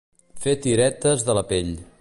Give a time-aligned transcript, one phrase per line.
[0.45, 1.75] Fer tiretes de la pell.